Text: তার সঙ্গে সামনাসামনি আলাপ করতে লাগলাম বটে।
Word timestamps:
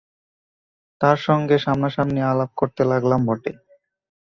তার 1.01 1.17
সঙ্গে 1.17 1.55
সামনাসামনি 1.57 2.21
আলাপ 2.23 2.51
করতে 2.55 2.81
লাগলাম 2.85 3.21
বটে। 3.25 3.51